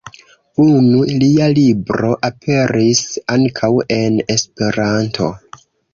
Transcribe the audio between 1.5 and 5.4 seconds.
libro aperis ankaŭ en esperanto.